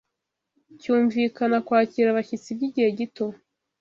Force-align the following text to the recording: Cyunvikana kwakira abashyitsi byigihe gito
Cyunvikana 0.79 1.57
kwakira 1.67 2.07
abashyitsi 2.11 2.55
byigihe 2.57 2.89
gito 2.99 3.25